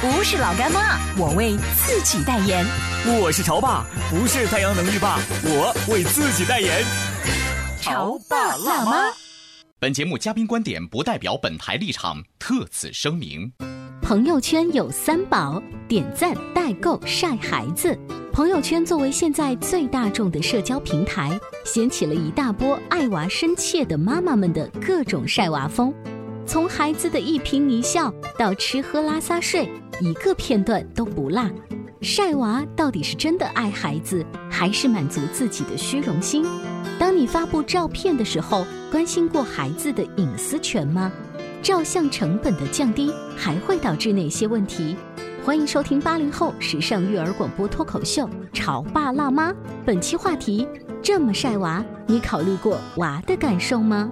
[0.00, 2.64] 不是老干妈，我为自己代言。
[3.20, 6.84] 我是潮爸，不是太阳能浴霸，我为自己代言。
[7.80, 9.12] 潮爸辣妈。
[9.80, 13.52] 本节目嘉宾观点不代表本台立场，特此声明。
[14.00, 17.98] 朋友圈有三宝：点赞、代购、晒孩子。
[18.32, 25.92] 朋友圈作为现在最大众的社交平台，掀起了一大波爱娃深切的妈妈们的各种晒娃风。
[26.46, 29.68] 从孩子的一颦一笑到吃喝拉撒睡，
[30.00, 31.42] 一个片段都不落。
[32.00, 36.46] 晒娃到底是真的爱孩子，还是满足自己的虚荣心？
[36.98, 41.10] 当你发布照片的时候，关心过孩子的隐私权吗？
[41.60, 44.96] 照相成本的降低还会导致哪些问题？
[45.44, 49.50] 欢迎收听八零后时尚育儿广播脱口秀《潮爸辣妈》。
[49.84, 50.68] 本期话题：
[51.02, 54.08] 这么晒娃，你考虑过娃的感受吗？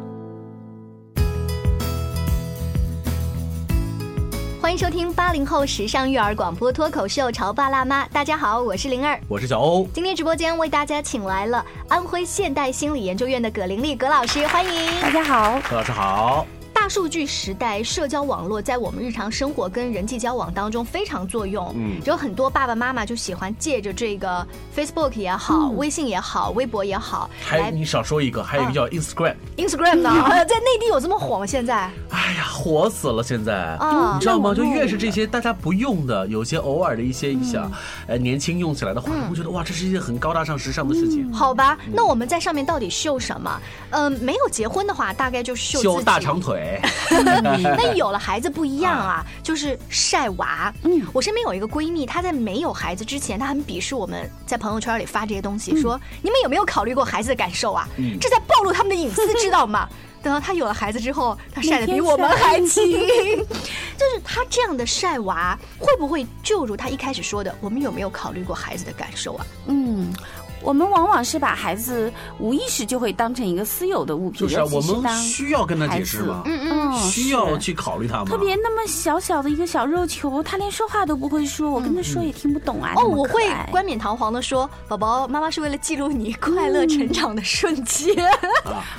[4.67, 8.05] 欢迎收听八零后时尚育儿广播脱口秀《潮爸辣妈》。
[8.12, 9.86] 大家好，我是灵儿，我是小欧。
[9.95, 16.44] 今天直播间为大家请来了安徽现代心理研究院的葛玲丽葛老师，欢迎大家好，葛老师好。
[16.86, 21.74] 大数据时代，社交网络在我们日常生活跟人际交往当中非常作用。
[21.74, 27.28] 嗯，有很多爸爸妈妈就喜欢借着这个 Facebook 也好，微信也好，微博也好。
[27.44, 29.34] 还有你少说一个，还有一个叫 Instagram。
[29.56, 30.12] Instagram 呢，
[30.44, 31.44] 在内地有这么火吗？
[31.44, 31.91] 现在？
[32.10, 33.20] 哎呀，火死了！
[33.20, 34.54] 现在啊，你知道吗？
[34.54, 37.69] 就越是这些大家不用的，有些偶尔的一些一下，
[38.06, 41.32] 呃，年轻用起来的话，会觉得哇，这是一件很高大上、时尚的事情。
[41.32, 43.60] 好吧，那我们在上面到底秀什么？
[43.91, 46.75] 嗯，没有结婚的话，大概就秀秀大长腿。
[47.42, 50.72] 那有了孩子不一样啊，就是晒娃。
[50.82, 57.88] 嗯，我身边有一个闺蜜，她在没有孩子之前，她很鄙视我们在朋友圈里发这些东西，说你们有没有考虑过孩子的感受啊？
[58.20, 59.88] 这在暴露他们的隐私，知道吗？
[60.22, 62.91] 等到她有了孩子之后，她晒的比我们还勤。
[62.93, 69.47] 就是她这样的晒娃，会不会就如她一开始说的，我们有没有考虑过孩子的感受啊？
[69.66, 70.12] 嗯。
[70.66, 76.43] 我们往往是把孩子无意识就会当成一个私有的物品，就是我们需要跟他解释吗？
[76.44, 78.25] 嗯嗯，需要去考虑他吗？
[78.27, 82.94] 特别那么小小的一个小肉球，他连说话都不会说，我跟他说也听不懂啊。
[82.97, 88.16] 哦，我会冠冕堂皇的说，宝宝，妈妈是为了记录你快乐成长的瞬间。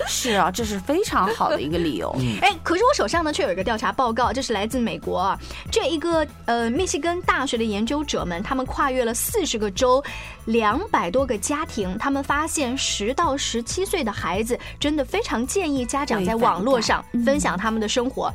[0.07, 2.15] 是啊，这是非常好的一个理由。
[2.41, 5.37] 哎，可是我手上呢却有一个调查报告，这是来自美国
[5.69, 10.01] 这一个呃密西根大学的研究者们，他们跨越了四十个州，
[10.45, 11.56] 两百多个家。
[11.57, 18.31] 家庭，他们发现十到十七岁的孩子真的非常建议家长在网络上分享他们的生活，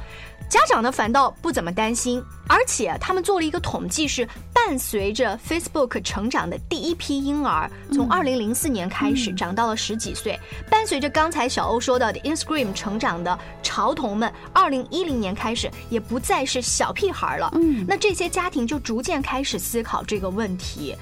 [0.49, 10.37] 家长呢反倒不怎么担心，而且他们做了一个统计，是伴随着 Facebook 成长的第一批婴儿，从二零零四年开始长到了十几岁，
[10.69, 20.97] 伴随着刚才小欧说到的 Instagram 成长的潮童们，二零一零年开始也不再是小屁孩了，嗯，那这些家庭就逐渐开始思考这个问题。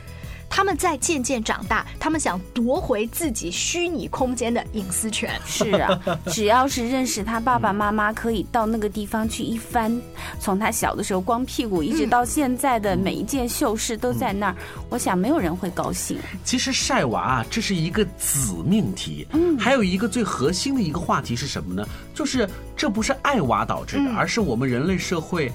[0.50, 5.30] 他们在渐渐长大，他们想夺回自己虚拟空间的隐私权。
[5.46, 9.98] 是啊， 只要是认识他爸爸妈妈，可以到那个地方去一翻，
[10.40, 14.56] 从他小的时候光屁股，一直到现在的每一件秀事都在那儿。
[14.90, 16.18] 我想没有人会高兴。
[16.44, 19.26] 其实晒娃啊，这是一个子命题。
[19.32, 21.88] 嗯，还有一个最核心的一个话题是什么呢？
[22.12, 22.46] 就是
[22.76, 25.50] 这不是爱娃导致的，而是我们人类社会。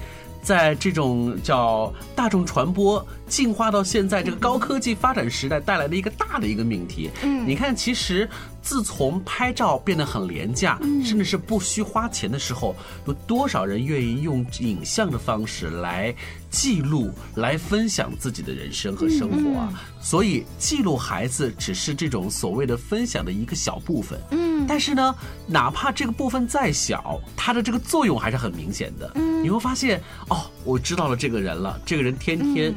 [0.46, 8.30] 在这种叫大众传播进化到现在这个高科技发展时代带来的一个大的一个命题，嗯，你看，其实
[8.62, 12.76] 自从拍照变得很廉价，甚至是不需花钱的时候，
[13.06, 16.14] 有多少人愿意用影像的方式来
[16.56, 19.68] 记录、来分享自己的人生和生活啊？
[20.00, 24.18] 所以，记录孩子只是这种所谓的分享的一个小部分。
[24.30, 24.46] 嗯。
[24.56, 25.14] 嗯但是呢，
[25.46, 29.12] 哪怕这个部分再小，它的这个作用还是很明显的。
[29.16, 30.00] 嗯你会发现，
[30.30, 32.74] 哦，我知道了这个人了，这个人天天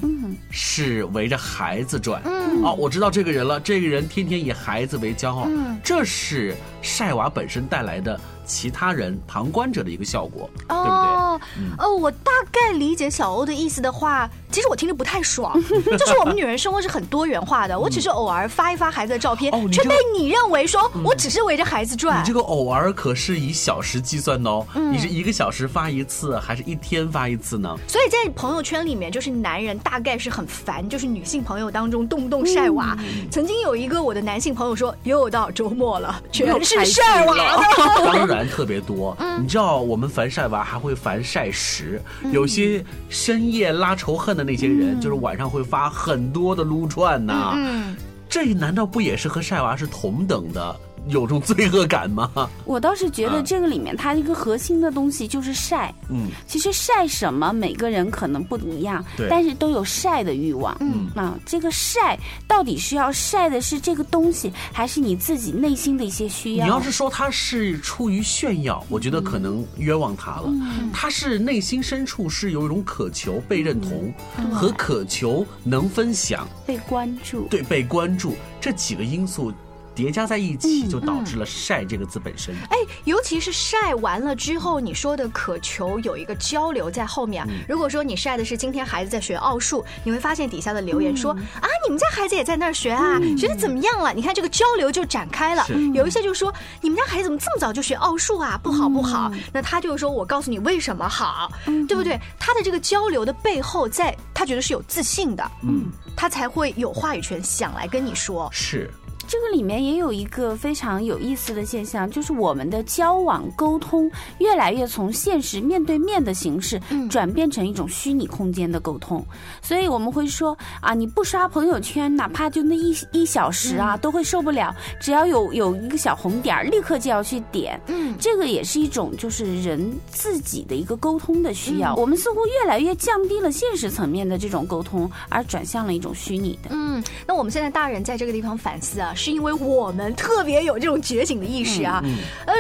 [0.52, 2.22] 是围着孩子转。
[2.26, 5.46] 嗯哦，我知道这个人了，这个人天天以孩子为骄傲。
[5.48, 11.19] 嗯这是晒娃本身带来的其他人旁观者的一个效果，对不对？
[11.30, 11.42] 哦，
[11.78, 15.54] 哦，我大概理解小欧的意思的话，其实我听着不太爽。
[15.98, 22.34] 就是我们女人生活是很多元化的，我只是偶尔发一发孩子的照片，却被哦你认为说我只是围着孩子转你这。
[22.34, 27.76] 个偶尔可是以小时计算的哦，嗯你是一个小时发一次，还是一天发一次呢？
[27.88, 32.98] 所以在朋友圈里面，就是男人大概是很烦，就是女性朋友当中动不动晒娃。
[33.30, 37.64] 曾经有一个我的男性朋友说，又到周末了，全是晒娃的。
[38.06, 39.18] 当然特别多。
[39.42, 42.02] 你知道我们烦晒娃还会烦晒时，
[42.32, 47.94] 有些深夜拉仇恨的那些人，就是晚上会发很多的撸串呐、嗯，
[48.30, 50.80] 这难道不也是和晒娃是同等的？
[51.10, 52.50] 有种罪恶感吗？
[52.66, 55.94] 我倒是觉得啊这个里面它一个核心的东西就是晒。
[56.10, 60.76] 嗯，其实晒什么，每个人可能不一样对，但是都有晒的欲望。
[60.80, 62.18] 嗯啊，这个晒
[62.48, 66.66] 到底是要晒的是这个东西，还是你自己内心的一些需要？
[66.66, 70.52] 你要是说他是出于炫耀，我觉得可能冤枉他了。
[70.94, 74.14] 他是内心深处是有一种渴求被认同
[74.52, 79.54] 和渴求能分享，被关注，对被关注这几个因素
[80.00, 82.56] 叠加在一起，就导致了“晒”这个字本身。
[82.70, 87.50] 哎，尤其是晒完了之后，你说的渴求有一个交流在后面啊。
[87.68, 94.14] 如果说你晒的是今天孩子在学奥数，你会发现底下的留言说、啊，你们家孩子也在那儿学啊，学的怎么样了？
[94.14, 95.68] 你看这个交流就展开了。
[95.94, 98.58] 有一些就说你们家孩子怎么这么早就学奥数啊？
[98.64, 99.30] 不好不好。
[99.52, 101.52] 那他就说我告诉你为什么好，
[101.90, 102.18] 对不对？
[102.40, 108.50] 他的这个交流的背后在，他觉得是有自信的，嗯，他才会有话语权，想来跟你说。
[108.54, 108.90] 是，
[109.30, 114.10] 这个里面也有一个非常有意思的现象，就是我们的交往沟通
[114.40, 116.82] 越来越从现实面对面的形式，
[117.12, 119.24] 转变成一种虚拟空间的沟通。
[119.62, 124.76] 所以我们会说啊，你不刷朋友圈，哪怕就那一一小时啊，都会受不了。
[125.00, 127.80] 只要有有一个小红点儿，立刻就要去点。
[127.86, 131.94] 嗯这个也是一种就是人自己的一个沟通的需要。
[131.94, 136.72] 我们似乎越来越降低了现实层面的这种沟通，而转向了一种虚拟的。
[136.72, 142.02] 嗯，那我们现在大人在这个地方反思啊，是因为我们特别有这种觉醒的意识啊。
[142.06, 142.18] 嗯，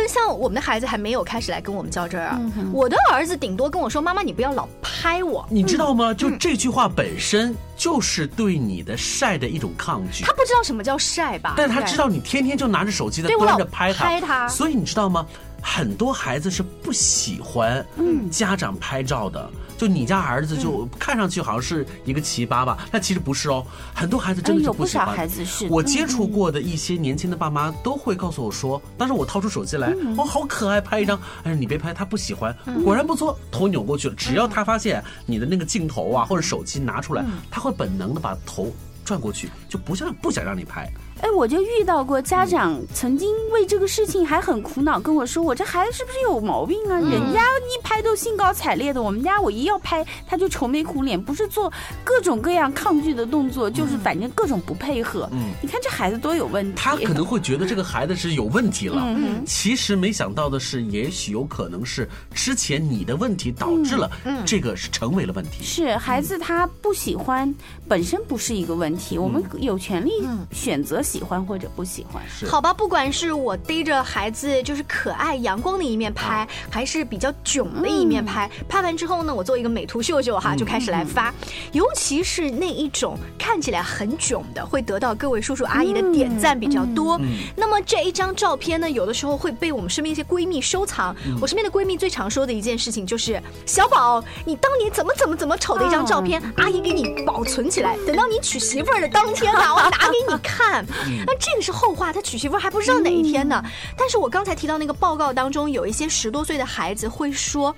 [0.09, 2.41] 像我们的孩子还没有开始来跟我们较真儿啊，
[2.73, 5.45] 我的儿子顶多跟我说：“妈妈，你不要老拍我。
[5.49, 6.13] 你知道吗？
[6.13, 10.25] 就这句话本身就是对你的晒的一种抗拒。
[10.25, 11.53] 他不知道什么叫晒吧？
[11.55, 15.25] 但他知道你天天就拿着手机在端对着拍他，拍他所以你知道吗？
[15.61, 17.85] 很多孩子是不喜欢
[18.31, 19.49] 家长拍照的。
[19.77, 23.65] 就你家儿子就看上去好像是一个奇葩吧，但其实不是哦。
[23.95, 25.07] 很多孩子真的就不喜欢。
[25.07, 31.17] 孩子是我接触过的一些年轻的爸妈都会告诉我说，当时我掏出手机来，哦，好可爱，拍一张。
[31.43, 32.53] 哎，你别拍，他不喜欢。
[32.83, 34.15] 果然不错，头扭过去了。
[34.15, 38.73] 只要他发现你的那个镜头啊或者手机拿出来，他会本能的把头
[39.05, 40.91] 转过去，就不像不想让你拍。
[41.21, 46.97] 哎，我就遇到过家长曾经为这个事情还很苦恼，跟我说：“我这孩子是不是有毛病啊？
[46.99, 51.71] 人家一拍都兴高采烈的，我们家我一要拍他就愁眉苦脸，不是做
[52.03, 55.27] 各种各样抗拒的动作，就是反正各种不配合。
[55.33, 56.73] 嗯你看这孩子多有问题。
[56.77, 64.09] 他可能会觉得这个孩子是有问题了，嗯其实没想到的是，也许有可能是之前你的问题导致了
[64.45, 65.63] 这个是成为了问题。
[65.63, 67.53] 是孩子他不喜欢
[67.87, 70.11] 本身不是一个问题，我们有权利
[70.51, 72.21] 选择喜欢或者不喜欢。
[72.29, 81.33] 是好吧，不管是我逮着孩子就是可爱阳光的一面拍，还是比较囧的一面拍，拍完之后呢，我做一个美图秀秀哈，就开始来发。
[81.71, 87.19] 尤其是那一种看起来很囧的，会得到各位叔叔阿姨的点赞比较多。
[87.55, 91.15] 那么这一张照片呢，有的时候会被我们身边一些闺蜜收藏。
[91.41, 100.85] 我身边的闺蜜最常说的一件事情就是：小宝，你当年怎么怎么怎么丑的一张照片，阿姨给你保存起来，等到你娶媳妇儿的当天啊，我拿给你看。
[101.25, 103.63] 那这个是后话，他娶媳妇还不知道哪一天呢。
[103.97, 107.75] 但是我刚才提到那个报告当中，有一些十多岁的孩子会说。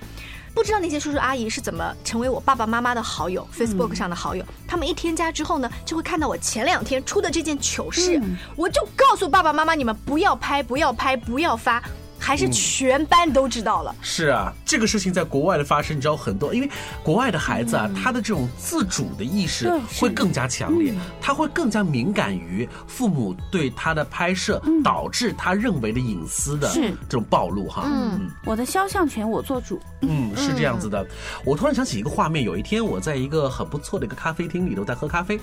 [0.54, 4.44] 不知道那些叔叔阿姨是怎么成为我爸爸妈妈的好友、f a c e b o o k 上的好友。
[4.68, 8.20] 他们一添加之后呢，就会看到我前两天出的这件糗事，
[8.54, 11.82] 我就告诉爸爸妈妈，你们不要拍，不要拍，不要发，
[12.22, 13.94] 还是全班都知道了。
[14.00, 16.70] 是啊，这个事情在国外的发生，你知道很多，因为
[17.02, 27.82] 国外的孩子啊，他的这种自主的意识会更加强烈，他会更加敏感于父母对他的拍摄，导致他认为的隐私的这种暴露哈。
[27.86, 29.80] 嗯我的肖像权我做主。
[30.02, 31.04] 嗯，是这样子的。
[31.44, 35.40] 我突然想起一个画面，有一天我在一个很不错的一个咖啡厅里头在喝咖啡，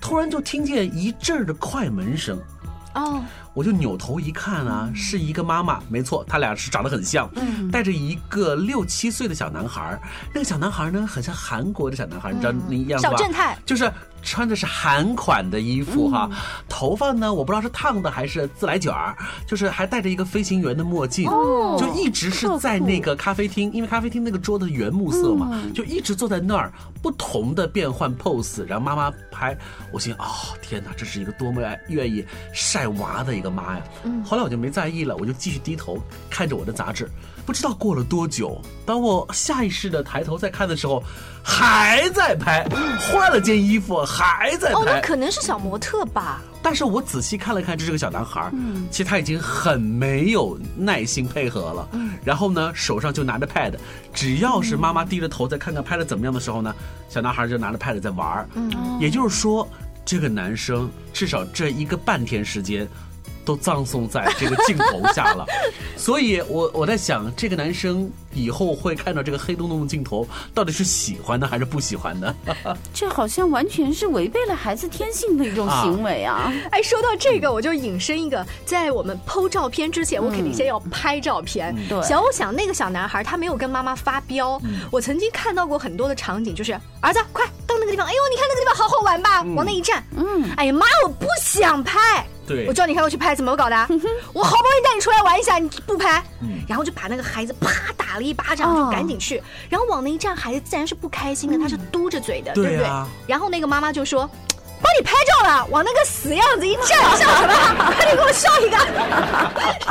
[0.00, 2.38] 突然就听见一阵儿的快门声。
[2.94, 3.22] 哦，
[3.54, 7.28] 我就扭头一看啊，是一个妈妈，没错，他俩是长得很像，
[7.70, 10.00] 带着一个六七岁的小男孩儿。
[10.34, 13.12] 那个小男孩呢，很像韩国的小男孩儿，你知道那样子吧？
[13.12, 13.56] 小正太。
[13.64, 13.90] 就是
[14.22, 16.30] 穿的是韩款的衣服哈，
[16.68, 21.28] 头发呢，我不知道是烫的还是自来卷儿，就是还戴着一个飞行员的墨镜，
[21.78, 29.56] 就一直是在那个咖啡厅，因为咖啡厅那个桌子原木色嘛，就一直坐在那儿，不同的变换 pose，然后妈妈拍，
[29.90, 30.24] 我心哦
[30.62, 33.82] 天哪，这是一个多么爱愿意晒娃的一个妈呀！
[34.24, 35.98] 后来我就没在意了，我就继续低头
[36.30, 37.08] 看着我的杂志。
[37.44, 41.02] 不知道过了多久，当我下意识的抬头再看的时候，
[41.42, 42.66] 还在拍，
[43.00, 45.00] 换了件衣服还在哦，那拍。
[45.00, 46.40] 可能是小模特吧？
[46.62, 53.74] 但是我仔细看了看，这是个小男孩，嗯，其实他已经很没有耐心配合了，嗯，然后呢，手上就拿着 pad，
[54.14, 56.72] 只要是妈妈低着头再看看拍的怎么样的时候呢，
[57.08, 58.70] 小男孩就拿着 pad 在玩，嗯，
[59.00, 59.68] 也就是说，
[60.04, 62.88] 这个男生至少这一个半天时间。
[63.44, 65.44] 都葬送在这个镜头下了，
[65.96, 72.34] 所以我我在想，这个男生以后会看到这个黑洞洞的镜头，到底是喜欢的还是不喜欢的？
[72.94, 76.52] 这好像完全是违背了孩子天性的一种行为啊！
[76.70, 81.74] 哎，说到这个，我就引申一个，在我们剖照片之前，我肯定先要拍照片。
[81.88, 84.60] 对想我想那个小男孩，他没有跟妈妈发飙。
[84.90, 90.02] 我曾经看到过很多的场景，就是儿子，快到那个地方，哎呦，你看那个地方好好玩吧，往那一站。
[90.16, 92.24] 嗯，哎呀妈，我不想拍。
[92.46, 93.88] 对我叫你开过去拍，怎么搞的啊？
[94.32, 96.22] 我好不容易带你出来玩一下，你不拍，
[96.68, 102.86] 然后就把那个孩子啪打了一巴掌，就哦赶紧去，然后往那一站，孩子自然是不开心的，他是嘟着嘴的，对不对？
[103.26, 104.28] 然后那个妈妈就说。
[104.84, 107.84] 帮你拍照了，往那个死样子一站，笑什么？
[107.94, 108.76] 快点给我笑一个。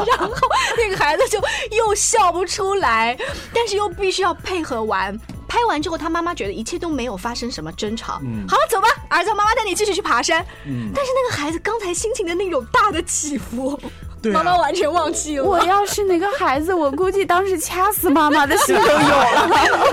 [0.05, 0.29] 然后
[0.75, 1.39] 那个孩子就
[1.77, 3.17] 又笑不出来，
[3.53, 5.17] 但是又必须要配合完。
[5.51, 8.13] 拍完之后，他妈妈觉得一切都没有发生什么争吵。
[8.13, 10.45] 好了，走吧，儿子，妈妈带你继续去爬山。
[10.95, 13.77] 但是那个孩子刚才心情的那种大的起伏，
[14.21, 14.35] 对啊。
[14.35, 15.43] 妈妈完全忘记了。
[15.43, 19.49] 我要是哪个孩子，我估计当时掐死妈妈的心都有了。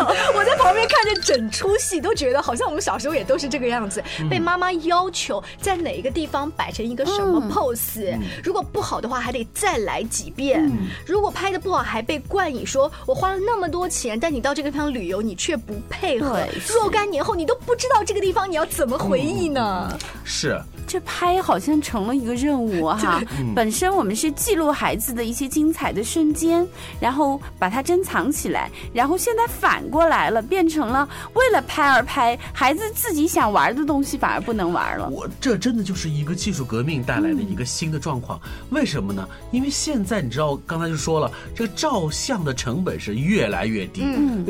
[0.35, 10.70] 我在旁边看着整出戏，都觉得好像我们小时候也都是这个样子，被妈妈要求在哪一个地方摆成一个什么 pose，、如果不好的话还得再来几遍，
[11.06, 16.40] 如果拍的不好还被冠以说我花了那么多钱，但你到这个地方旅游你却不配合。
[16.68, 19.99] 若干年后你都不知道这个地方你要怎么回忆呢？
[20.25, 23.20] 是，这拍好像成了一个任务哈。
[23.54, 26.67] 本身我们是记录孩子的一些精彩的瞬间，
[27.01, 35.09] 然后把它珍藏起来，然后现在反过来了，变成了为了拍而拍，孩子自己想玩的东西反而不能玩了。
[35.11, 38.41] 我这真的就是一个技术革命带来的一个新的状况。
[38.71, 39.29] 为什么呢？
[39.53, 44.03] 因为现在你知道，刚才就说了，这个照相的成本是越来越低，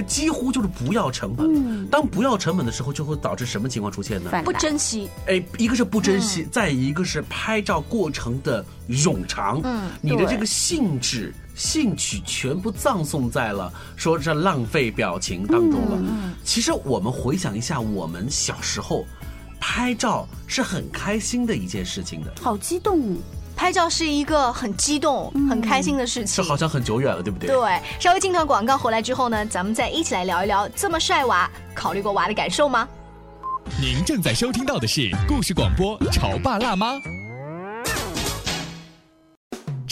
[0.07, 1.87] 几乎就是不要成本。
[1.89, 4.31] 当不要成本的时候，就会导致什么情况出现呢？
[4.45, 15.99] 不珍惜，哎，一个是不珍惜，再一个是拍照过程的冗长，嗯，你的这个兴致、兴趣全部葬送在了说这浪费表情当中了。
[16.45, 19.05] 其实我们回想一下，我们小时候
[19.61, 23.17] 拍照是很开心的一件事情的，好激动，
[23.55, 26.37] 拍照是一个很激动、很开心的事情。
[26.37, 27.49] 这好像很久远了，对不对？
[27.49, 32.89] 对，稍微进段广告回来之后呢，咱们再一起来聊一聊，这么帅娃，考虑过娃的感受吗？
[33.79, 36.95] 您正在收听到的是故事广播《潮爸辣妈》。《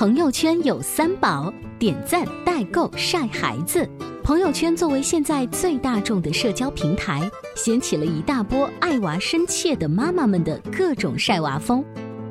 [0.00, 3.86] 朋友圈有三宝：点赞、代购、晒孩子。
[4.22, 11.84] 朋友圈作为现在最大众的社交平台，掀起了一大波爱娃深切的妈妈们的各种晒娃风。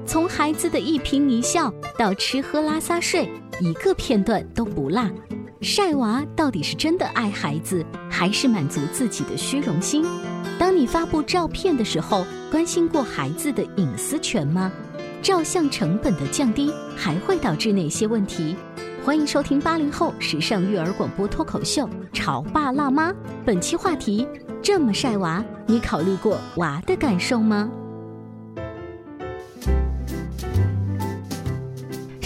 [0.04, 3.30] 从孩子的一颦一笑到吃喝拉撒睡，
[3.62, 5.08] 一个片段都不落。
[5.62, 10.04] 晒娃到底是真的爱孩子，还是满足自己的虚荣心？
[10.58, 14.72] 当你发布照片的时候，关心过孩子的隐私权吗？
[15.22, 18.56] 照相成本的降低还会导致哪些问题？
[19.04, 21.84] 欢迎收听八零后时尚育儿广播脱口秀
[22.14, 23.12] 《潮爸辣妈》。
[23.46, 24.26] 本期话题：
[24.62, 27.70] 这么晒娃，你考虑过娃的感受吗？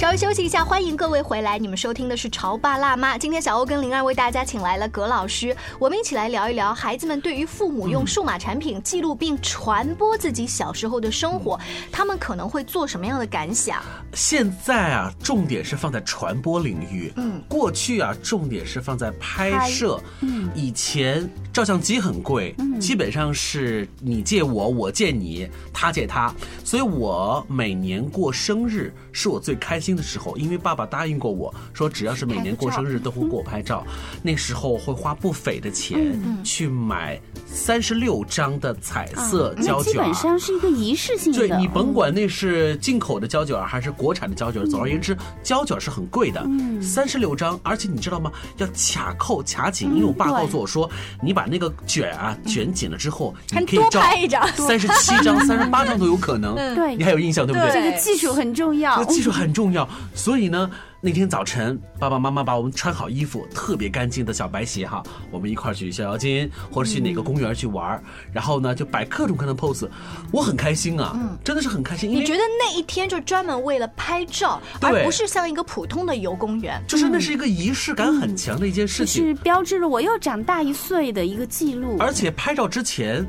[0.04, 1.58] 稍微休息一下，欢迎各位回来。
[1.58, 11.58] 你们收听的是《潮爸辣妈》，今天小欧跟灵儿为大家请来了葛老师，我们一起来聊一聊孩子们对于父母用数码产品记录并传播自己小时候的生活，
[11.90, 13.82] 他们可能会做什么样的感想？
[14.12, 17.10] 现在啊，重点是放在传播领域。
[17.16, 19.98] 嗯，过去啊，重点是放在拍摄。
[20.20, 26.30] 嗯，以前照相机很贵，基本上是你借我，我借你，他借他。
[26.66, 33.86] 所以我每年过生日是我最开心的时候，因为爸爸答应过我说，只要是每年过生日都会给我拍照。
[34.22, 39.98] 那时候会花不菲的钱去买三十六张的彩色胶卷基。
[39.98, 41.40] 本上是一个仪式性的。
[41.40, 46.46] 对你甭管那是进口的胶卷还是国产的胶卷，总而言之，胶卷是很贵的，
[46.82, 48.32] 三十六张，而且你知道吗？
[48.58, 50.90] 要卡扣卡紧，因为我爸告诉我说，
[51.22, 56.56] 你把那个卷啊卷紧了之后，你可以照拍一张三十七张、 三十八张都有可能。
[56.76, 57.72] 对你还有印象对不对？
[57.72, 59.14] 这个技术很重要这。
[59.14, 59.73] 技术很重要，
[60.14, 60.70] 所以呢，
[61.02, 69.88] 那天早晨，爸爸妈妈把我们穿好衣服，特别干净的小白鞋哈，我们一块儿去逍遥津，或者去哪个公园去玩儿然后呢，就摆各种各样的 pose，
[70.32, 76.82] 我很开心啊，真的是很开心，你觉得那一天就专门为了拍照，而不是像一个普通的游公园？
[76.88, 81.98] 就是那是一个仪式感很强的一件事情，是标志着我又长大一岁的一个记录。
[82.00, 83.26] 而且拍照之前。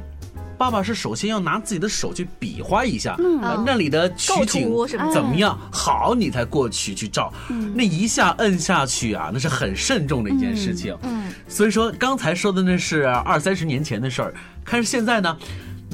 [0.56, 4.70] 爸爸是首先要拿自己的手去比划一下，啊那里的取景
[5.12, 7.32] 怎么样，好你才过去去照。
[7.74, 10.96] 那一下摁下去啊，那是很慎重的一件事情。
[11.02, 14.34] 嗯，所以说刚才说的那是二三十年前的事儿，
[14.64, 15.36] 看是现在呢。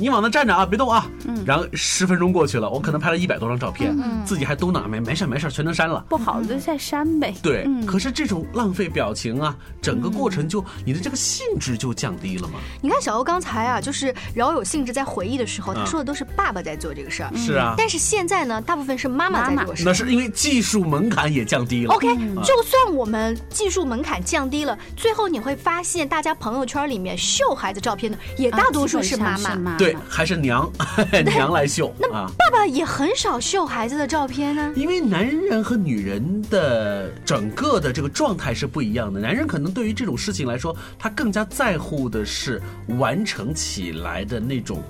[0.01, 1.07] 你往那站着啊，别动啊！
[1.27, 6.05] 嗯然后十分钟过去了，我可能拍了一百多张照片，自己还嘟囔没没事没事，全都删了。
[6.09, 7.35] 不好的再删呗。
[7.43, 12.55] 对，可是这种浪费表情啊，整个过程就你的这个兴致就降低了嘛。
[12.81, 17.35] 你看小欧刚才啊，就是饶有兴致在回忆的时候，他说的都是爸爸在做这个事儿。
[17.37, 19.83] 是啊，但是现在呢，大部分是妈妈在做事。
[19.85, 21.95] 那是因为技术门槛也降低了。
[21.95, 22.07] OK，
[22.45, 29.33] 就算我们技术门槛降低了，最后你会发现，大家朋友圈里面秀孩子照片的也大多数是妈妈。
[29.33, 30.71] 啊基本上是妈妈对，还是娘
[31.25, 32.31] 娘来秀啊。
[32.39, 39.21] 爸爸也很少秀孩子的照片呢、因为男人和女人的整个的这个状态是不一样的。
[39.21, 42.61] 男人可能对于这种事情来说，他更加在乎的是
[42.99, 44.83] 完成起来的那种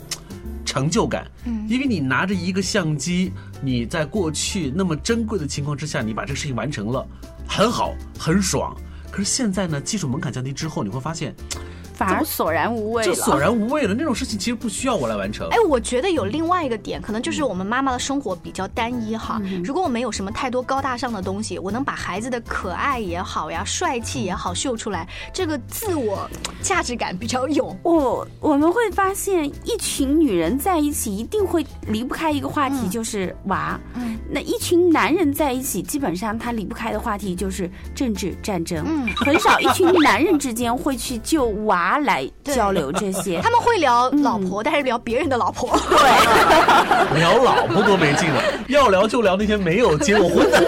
[0.65, 1.27] 成就感。
[1.45, 7.07] 嗯，因为你拿着一个相机，你在过去那么珍贵的情况之下，你把这个事情完成了，
[7.47, 8.77] 很好，很爽。
[9.11, 11.35] 可是现在呢，技术门槛降低之后，你会发现，
[12.01, 13.07] 反而索然无味了。
[13.07, 13.93] 就索然无味了。
[13.93, 15.47] 那种事情其实不需要我来完成。
[15.51, 19.39] 哎，我觉得有另外一个点，可能就是我们妈妈的生活比较单一哈。
[19.63, 26.27] 如果我没有什么太多高大上的东西，我能把孩子的可爱也好呀、帅气也好秀出来，这个自我
[26.63, 27.77] 价值感比较有。
[27.83, 33.79] 我我们会发现，一群女人在一起一定会离不开一个话题，就是娃。
[33.95, 38.83] 嗯，那一群男人在一起，基本上他离不开的话题就是政治战争。
[38.87, 43.41] 嗯，很少一群男人之间会去救娃来交流这些。
[43.45, 45.69] 他们会聊老婆，但是聊别人的老婆。
[45.89, 48.43] 对 聊老婆多没劲啊！
[48.69, 50.59] 要聊就聊那些没有结过婚的。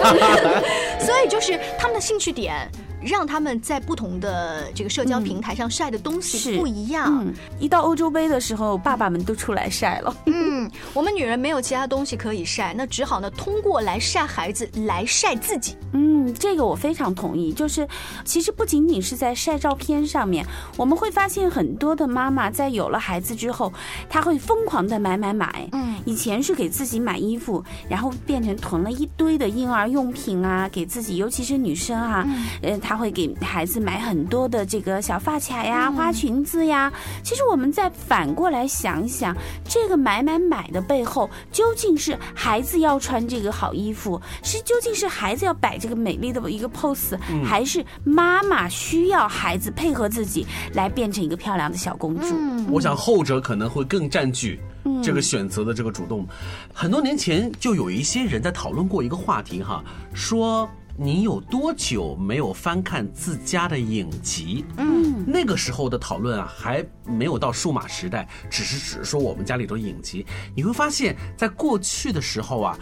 [0.99, 2.69] 所以就是他们的兴趣点。
[3.05, 7.07] 让他们在不同的这个社交平台上晒的东西是不一样。
[7.21, 10.15] 嗯，一到欧洲杯的时候，爸爸们都出来晒了。
[10.25, 15.75] 嗯，我们女人没有其他东西可以晒，那只好呢通过来晒孩子来晒自己。
[15.91, 17.51] 嗯，这个我非常同意。
[17.53, 17.87] 就是
[18.23, 20.45] 其实不仅仅是在晒照片上面，
[20.77, 23.71] 我们会发现很多的妈妈在有了孩子之后，
[24.09, 25.67] 她会疯狂的买买买。
[25.71, 32.27] 嗯，以前是给自己买衣服，然后变成囤了一堆的婴儿用品啊，给自己，尤其是女生啊，
[32.61, 36.91] 呃，她会给孩子买很多的这个小发卡呀、花裙子呀。
[37.23, 52.35] 其实我们再反过来想一想，这个买买买的背后，究竟是孩子要穿这个好衣服，是究竟是孩子要摆这个美丽的一个 pose，、还是妈妈需要孩子配合自己来变成一个漂亮的小公主？
[52.71, 54.59] 我想后者可能会更占据
[55.03, 56.27] 这个选择的这个主动。
[56.73, 64.63] 很多年前就有一些人在讨论过一个话题哈，说你有多久没有翻看自家的影集？
[64.77, 70.25] 嗯，那个时候的讨论啊，还没有到数码时代，只是只是说我们家里头影集。
[70.55, 72.77] 你会发现在过去的时候啊，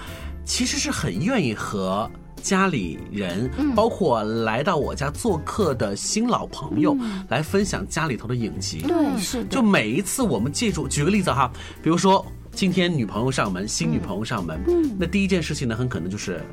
[0.46, 2.10] 其实是很愿意和。
[2.44, 6.98] 家里人，包括来到我家做客的新老朋友，
[7.30, 8.80] 来分享家里头的影集。
[8.80, 9.50] 对，是的。
[9.50, 11.52] 就每一次我们记住，举个例子哈，
[11.84, 16.44] 比如说今天女朋友上门，新女朋友上门，嗯，那第一件事情呢，很可能就是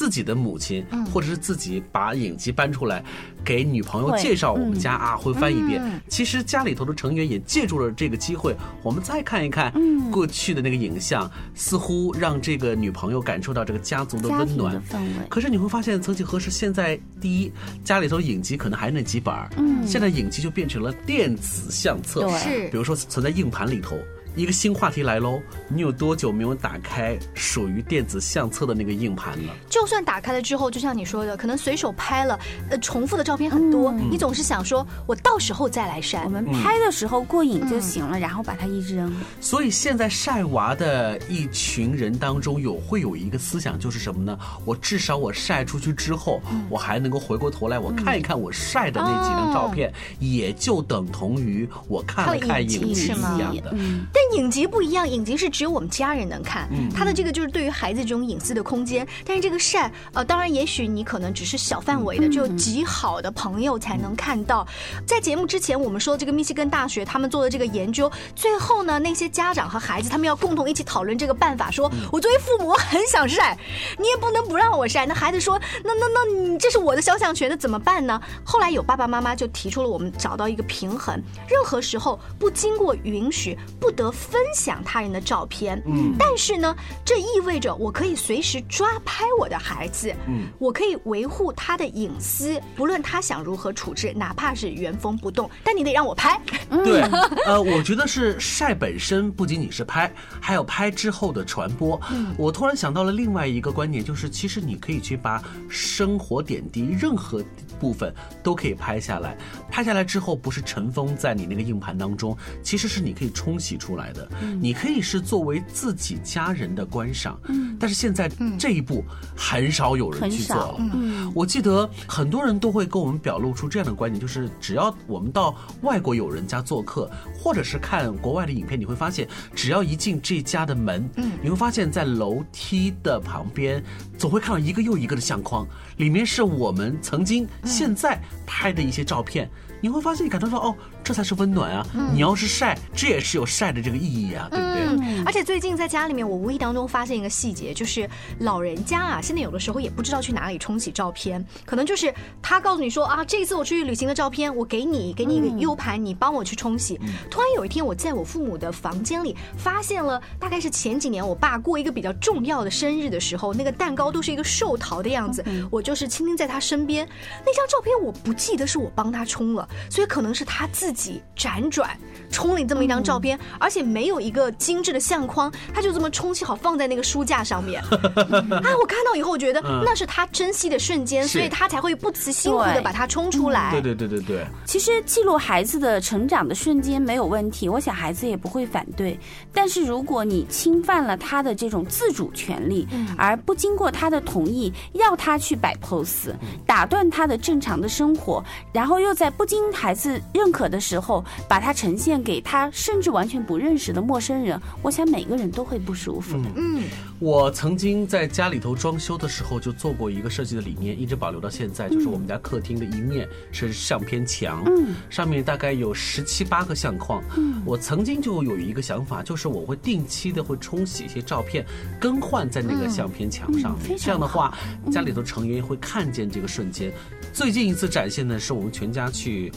[0.00, 1.04] 自己的母亲，嗯。
[1.04, 3.04] 或者是自己把影集搬出来，
[3.44, 5.78] 给女朋友介绍我们家啊，会翻一遍。
[5.84, 6.00] 嗯。
[6.08, 10.10] 其实家里头的成员也借助了这个机会，我们再看一看嗯。
[10.10, 14.82] 过去的那个影像，似乎让这个女朋友感受到这个家族的温暖。
[15.28, 17.52] 可是你会发现，曾几何时，现在第一
[17.84, 19.86] 家里头影集可能还是那几本儿，嗯。
[19.86, 23.98] 现在影集就变成了电子相册，是比如说存在硬盘里头。
[24.36, 29.52] 一个新话题来喽，你有多久没有打开属于电子相册的那个硬盘了？
[29.68, 32.38] 就算打开了之后，就像你说的，可能随手拍了，
[32.70, 36.30] 呃，重复的照片很多，你总是想说，我到时候再来删我。
[36.30, 39.12] 们拍的时候过瘾就行了，然后把它一扔。
[39.40, 44.38] 所以现在晒娃的一群人当中有会有一个思想，就是什么呢？
[44.64, 53.70] 我至少我晒出去之后，我还能够回过头来，我看一看我晒的那几张照片，也就等同于我看了看影集一样的。
[53.72, 59.06] 嗯，但影集不一样，影集是只有我们家人能看，嗯它的这个就是对于孩子这种隐私的空间。
[59.24, 64.66] 但是这个晒，呃，当然也许你可能只是小范围的，只有极好的朋友才能看到。
[65.06, 73.56] 在节目之前，我们说这个密西根大学他们做的这个研究，最后呢，那些家长和孩子他们要共同一起讨论这个办法，说我作为父母我很想晒，
[73.98, 75.06] 你也不能不让我晒。
[75.06, 78.20] 那孩子说，那那那你这是我的肖像权，那怎么办呢？
[78.44, 85.80] 后来有爸爸妈妈就提出了我们找到一个平衡，任何时候不经过允许不得分享他人的照片。
[85.86, 96.40] 嗯，但是呢，这意味着我可以随时抓拍我的孩子，嗯，我可以维护他的隐私，不论他想如何处置，哪怕是原封不动，但你得让我拍。
[96.84, 97.02] 对，
[97.46, 102.00] 呃，我觉得是晒本身不仅仅是拍，还有拍之后的传播。
[102.10, 107.42] 嗯我突然想到了另外一个观点，就是其实你可以去把生活点滴任何
[107.78, 109.36] 部分都可以拍下来，
[109.70, 114.28] 拍下来之后不是尘封在你那个硬盘当中，其实是你可以冲洗出来的。
[114.60, 117.38] 你可以是作为自己家人的观赏，
[117.78, 119.04] 但是现在这一步
[119.36, 120.76] 很少有人去做了。
[120.78, 127.08] 嗯我记得很多人都会跟我们表露出这样的观点，就是只要我们到外国友人家做客，
[127.38, 133.82] 或者是看国外的影片，你会发现，只要一进这家的门，嗯，你会发现在楼梯的旁边，
[134.18, 135.66] 总会看到一个又一个的相框，
[135.98, 139.48] 里面是我们曾经、现在拍的一些照片。
[139.80, 141.86] 你会发现，你感受到哦，这才是温暖啊！
[142.12, 144.80] 你要是晒，这也是有晒的这个意义啊，对不对？
[144.82, 148.08] 嗯，而且最近在家里面，我无意当中发现一个细节，就是
[148.40, 152.12] 老人家啊，现在有的时候也不知道去哪里冲洗照片，可能就是
[152.42, 157.00] 他告诉你说啊，这一次我出去旅行的照片，我给你，给你一个 U 盘，你帮我去冲洗。
[157.30, 167.08] 突然有一天，我在我父母的房间里发现了，大概是前几年我爸过一个比较重要的生日的时候，那个蛋糕都是一个寿桃的样子，我就是轻轻在他身边，
[167.46, 171.90] 那张照片我不记得是我帮他冲了，所以可能是他自己辗转
[172.30, 177.82] 冲了这么一张照片，而且没有一个精致的相框，他就这么冲洗好放在那个书架上面。
[177.82, 183.70] 啊，我看到以后，我觉得那是他珍惜的瞬间，是所以他才会不辞辛苦的把它冲出来。
[183.72, 184.46] 对对对对对。
[184.64, 189.18] 其实记录孩子的成长的瞬间没有问题，我想孩子也不会反对。
[189.52, 196.32] 但是如果你侵犯了他的这种自主权利，而不经过他的同意，要他去摆 pose，
[196.66, 206.48] 打断他的正常的生活，然后又在不经孩子认可的时候，把它呈现给他甚至完全不认识的陌生人，我想每个人都会不舒服的。
[206.56, 206.84] 嗯，
[207.18, 217.22] 我曾经在家里头装修的时候就做过一个设计的理念，一直保留到现在，就是我们家客厅的一面是相片墙，嗯上面大概有十七八个相框。
[217.36, 221.64] 嗯我曾经就有一个想法，就是我会定期的会冲洗一些照片，
[222.00, 223.96] 更换在那个相片墙上面。
[223.98, 224.56] 这样的话，
[224.90, 226.92] 家里头成员会看见这个瞬间。
[227.32, 229.52] 最近一次展现的，是我们全家去。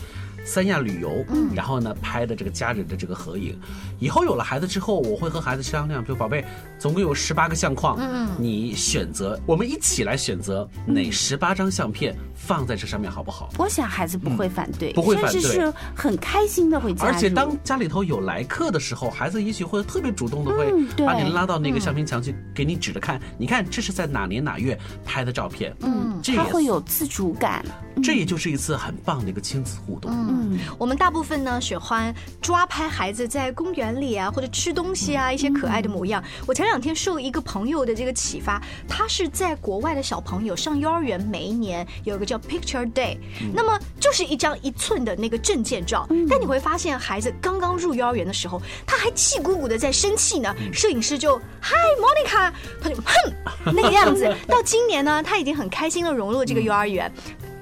[0.46, 3.58] 三亚旅游，然后呢拍的这个家人的这个合影。
[4.00, 6.44] 以后有了孩子之后，我会和孩子商量，比如宝贝，
[6.78, 13.50] 总共有十八个相框，嗯你选择，我们一起来选择哪十八张相片放在这上面好不好？
[13.58, 17.06] 我想孩子不会反对，不会反对甚至是很开心的会加。
[17.06, 20.74] 而且当家里头有来客的时候，孩子也许会特别主动的会
[21.06, 27.64] 把你拉到那个相片墙去，给你指着看，你看这是在哪年哪月拍的照片，嗯，他会有自主感。
[28.04, 30.12] 这也就是一次很棒的一个亲子互动。
[30.34, 36.24] 嗯，我们大部分呢喜欢抓拍孩子在公园里啊，或者吃东西啊，一些可爱的模样。
[36.48, 43.18] 我前两天受一个朋友的这个启发，他是在国外的小朋友上幼儿园，每一年有一个叫 Picture Day，、
[43.54, 46.08] 那么就是一张一寸的那个证件照。
[46.30, 54.34] 但你会发现，孩子刚刚入幼儿园的时候，他还气鼓鼓的在生气呢，摄影师就嗨 Monica，他就哼那个样子。
[54.48, 57.12] 到今年呢，他已经很开心的融入了这个幼儿园。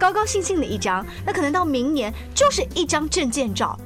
[0.01, 3.79] 高高兴兴的一张，那可能到明年就是一张证件照。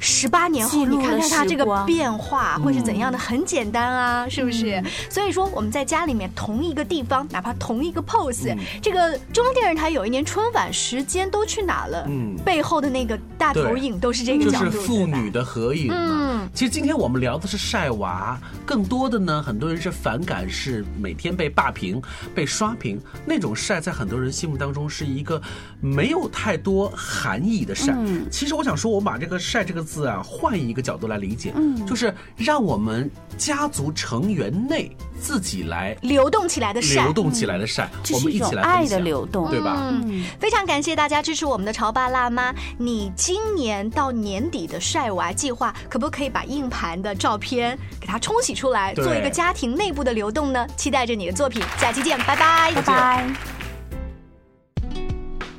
[0.00, 4.82] 十八年后，你看看他这个变化会是怎样的，很简单啊，是不是？
[5.10, 12.04] 所以说我们在家里面同一个地方，哪怕同一个 pose，、这个中央电视台有一年春晚时间都去哪了？
[12.08, 12.36] 嗯。
[12.44, 15.94] 背后的那个大投影都是这个角度就是角度，父女的合影嘛。
[15.96, 16.48] 嗯。
[16.54, 22.00] 其实今天我们聊的是晒娃，更多的呢，很多人是反感是每天被霸屏、
[22.34, 25.40] 被刷屏那种晒，在很多人心目当中是一个
[25.80, 27.92] 没有太多含义的晒。
[27.96, 28.26] 嗯。
[28.30, 37.12] 其实我想说，我把这个“晒”这个字啊，换一个角度来理解，嗯，就是让我们家族成员内自己来流动起来的善流。
[37.12, 39.78] 动起来的晒，我们一这是一种起来爱的流动，对吧？
[39.80, 42.54] 嗯，非常感谢大家支持我们的潮爸辣妈。
[42.76, 50.66] 你今年到年底的晒娃计划，可不可以把硬盘的照片给它冲洗出来，做一个家庭内部的流动呢？
[50.76, 53.57] 期待着你的作品，下期见，拜拜，拜拜。